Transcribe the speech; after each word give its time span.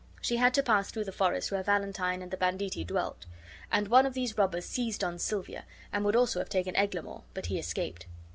She 0.19 0.37
had 0.37 0.55
to 0.55 0.63
pass 0.63 0.89
through 0.89 1.03
the 1.03 1.11
forest 1.11 1.51
where 1.51 1.61
Valentine 1.61 2.23
and 2.23 2.31
the 2.31 2.35
banditti 2.35 2.83
dwelt; 2.83 3.27
and 3.71 3.87
one 3.87 4.07
of 4.07 4.15
these 4.15 4.35
robbers 4.35 4.65
seized 4.65 5.03
on 5.03 5.19
Silvia, 5.19 5.63
and 5.93 6.03
would 6.03 6.15
also 6.15 6.39
have 6.39 6.49
taken 6.49 6.73
Eglamour, 6.75 7.21
but 7.35 7.45
he 7.45 7.59
escaped. 7.59 8.07